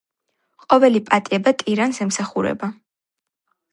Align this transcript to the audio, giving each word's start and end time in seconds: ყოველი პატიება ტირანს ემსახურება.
ყოველი 0.63 1.01
პატიება 1.09 1.53
ტირანს 1.59 2.03
ემსახურება. 2.07 2.71